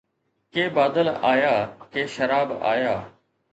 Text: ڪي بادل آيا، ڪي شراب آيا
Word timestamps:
ڪي 0.55 0.63
بادل 0.77 1.07
آيا، 1.33 1.53
ڪي 1.93 2.03
شراب 2.17 2.49
آيا 2.73 2.95